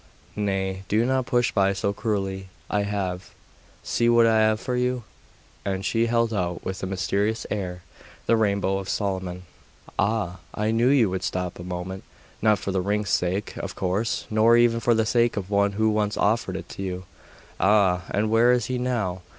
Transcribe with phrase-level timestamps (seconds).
[0.35, 2.49] 'Nay, do not push by so cruelly.
[2.71, 3.35] I have
[3.83, 5.03] see what I have for you!'
[5.63, 7.83] and she held out with a mysterious air,
[8.25, 9.43] 'The Rainbow of Solomon.'
[9.99, 10.39] 'Ah!
[10.55, 12.03] I knew you would stop a moment
[12.41, 15.91] not for the ring's sake, of course, nor even for the sake of one who
[15.91, 17.03] once offered it to you.
[17.59, 18.05] Ah!
[18.09, 19.21] and where is he now?